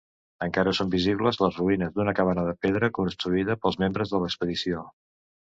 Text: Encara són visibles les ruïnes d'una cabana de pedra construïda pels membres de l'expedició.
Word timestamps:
Encara 0.43 0.71
són 0.77 0.87
visibles 0.95 1.37
les 1.43 1.59
ruïnes 1.61 1.91
d'una 1.99 2.15
cabana 2.21 2.47
de 2.49 2.55
pedra 2.67 2.91
construïda 3.01 3.59
pels 3.67 3.79
membres 3.85 4.17
de 4.17 4.25
l'expedició. 4.27 4.85